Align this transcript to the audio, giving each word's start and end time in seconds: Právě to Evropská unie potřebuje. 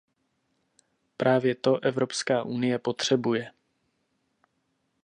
Právě 1.17 1.55
to 1.55 1.79
Evropská 1.83 2.43
unie 2.43 2.79
potřebuje. 2.79 3.51